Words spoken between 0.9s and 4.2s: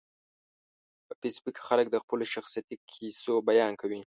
په فېسبوک کې خلک د خپلو شخصیتي کیسو بیان کوي